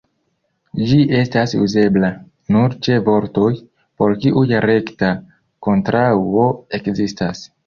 [0.91, 2.09] Ĝi estas uzebla
[2.55, 3.51] nur ĉe vortoj,
[4.01, 5.11] por kiuj rekta
[5.69, 6.49] kontraŭo
[6.81, 7.47] ekzistas.